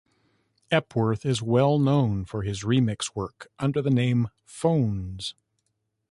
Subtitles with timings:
[0.71, 5.35] Epworth is well known for his remix work under the name "Phones".